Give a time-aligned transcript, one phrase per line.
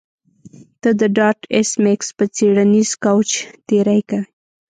[0.81, 3.29] ته د ډارت ایس میکس په څیړنیز کوچ
[3.67, 4.21] تیری کوې